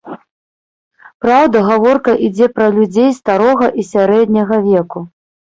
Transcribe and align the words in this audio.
Праўда, 1.25 1.57
гаворка 1.67 2.15
ідзе 2.29 2.47
пра 2.55 2.67
людзей 2.79 3.11
старога 3.21 3.67
і 3.85 3.89
сярэдняга 3.93 4.57
веку. 4.71 4.99